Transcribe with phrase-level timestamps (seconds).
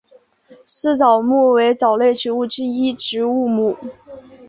[0.65, 3.77] 丝藻目为藻类植物之一植物目。